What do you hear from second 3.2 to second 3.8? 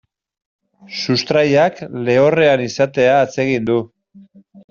atsegin du.